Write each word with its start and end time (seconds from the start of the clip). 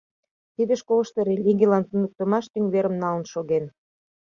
Тиде 0.55 0.73
школышто 0.81 1.19
религийлан 1.29 1.83
туныктымаш 1.89 2.45
тӱҥ 2.53 2.65
верым 2.73 2.95
налын 3.03 3.23
шоген. 3.33 3.65